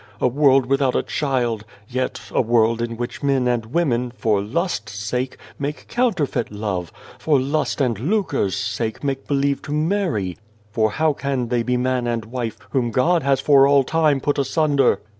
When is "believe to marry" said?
9.27-10.39